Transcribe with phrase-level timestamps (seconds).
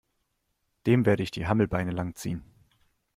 [0.87, 2.43] Dem werde ich die Hammelbeine lang ziehen!